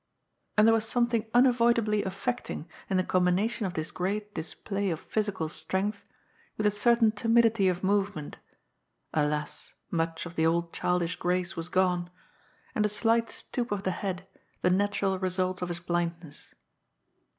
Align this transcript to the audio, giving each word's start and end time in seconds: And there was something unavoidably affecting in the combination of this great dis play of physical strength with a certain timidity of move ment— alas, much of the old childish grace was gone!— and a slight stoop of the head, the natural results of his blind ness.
And 0.57 0.67
there 0.67 0.73
was 0.73 0.87
something 0.87 1.27
unavoidably 1.31 2.03
affecting 2.03 2.67
in 2.89 2.97
the 2.97 3.03
combination 3.03 3.67
of 3.67 3.75
this 3.75 3.91
great 3.91 4.33
dis 4.33 4.55
play 4.55 4.89
of 4.89 4.99
physical 4.99 5.47
strength 5.47 6.07
with 6.57 6.65
a 6.65 6.71
certain 6.71 7.11
timidity 7.11 7.67
of 7.67 7.83
move 7.83 8.15
ment— 8.15 8.39
alas, 9.23 9.75
much 9.91 10.25
of 10.25 10.33
the 10.35 10.43
old 10.47 10.73
childish 10.73 11.17
grace 11.17 11.55
was 11.55 11.69
gone!— 11.69 12.09
and 12.73 12.83
a 12.83 12.89
slight 12.89 13.29
stoop 13.29 13.71
of 13.71 13.83
the 13.83 13.91
head, 13.91 14.25
the 14.63 14.71
natural 14.71 15.19
results 15.19 15.61
of 15.61 15.67
his 15.69 15.79
blind 15.79 16.15
ness. 16.23 16.55